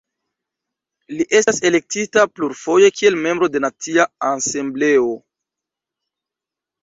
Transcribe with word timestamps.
Li 1.17 1.25
estas 1.39 1.59
elektita 1.69 2.23
plurfoje 2.39 2.89
kiel 3.01 3.17
Membro 3.25 3.49
de 3.57 3.61
Nacia 3.65 4.07
Asembleo. 4.29 5.11